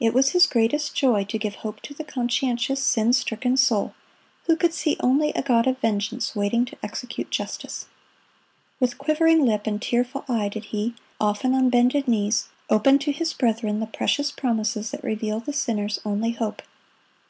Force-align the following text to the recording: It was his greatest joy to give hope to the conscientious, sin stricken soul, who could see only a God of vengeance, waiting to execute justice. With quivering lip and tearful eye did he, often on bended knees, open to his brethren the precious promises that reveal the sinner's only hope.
It 0.00 0.14
was 0.14 0.30
his 0.30 0.46
greatest 0.46 0.94
joy 0.94 1.24
to 1.24 1.36
give 1.36 1.56
hope 1.56 1.82
to 1.82 1.92
the 1.92 2.02
conscientious, 2.02 2.82
sin 2.82 3.12
stricken 3.12 3.58
soul, 3.58 3.92
who 4.46 4.56
could 4.56 4.72
see 4.72 4.96
only 5.00 5.28
a 5.34 5.42
God 5.42 5.66
of 5.66 5.76
vengeance, 5.76 6.34
waiting 6.34 6.64
to 6.64 6.78
execute 6.82 7.28
justice. 7.30 7.84
With 8.80 8.96
quivering 8.96 9.44
lip 9.44 9.66
and 9.66 9.76
tearful 9.82 10.24
eye 10.26 10.48
did 10.48 10.64
he, 10.72 10.94
often 11.20 11.52
on 11.52 11.68
bended 11.68 12.08
knees, 12.08 12.48
open 12.70 12.98
to 13.00 13.12
his 13.12 13.34
brethren 13.34 13.78
the 13.78 13.86
precious 13.86 14.30
promises 14.32 14.90
that 14.92 15.04
reveal 15.04 15.38
the 15.38 15.52
sinner's 15.52 16.00
only 16.02 16.30
hope. 16.30 16.62